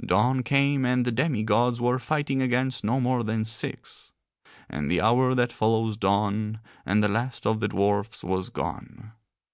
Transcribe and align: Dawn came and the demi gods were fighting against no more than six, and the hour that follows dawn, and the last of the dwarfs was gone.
Dawn 0.00 0.42
came 0.42 0.86
and 0.86 1.04
the 1.04 1.12
demi 1.12 1.42
gods 1.42 1.78
were 1.78 1.98
fighting 1.98 2.40
against 2.40 2.84
no 2.84 3.02
more 3.02 3.22
than 3.22 3.44
six, 3.44 4.14
and 4.66 4.90
the 4.90 5.02
hour 5.02 5.34
that 5.34 5.52
follows 5.52 5.98
dawn, 5.98 6.58
and 6.86 7.04
the 7.04 7.08
last 7.08 7.46
of 7.46 7.60
the 7.60 7.68
dwarfs 7.68 8.24
was 8.24 8.48
gone. 8.48 9.12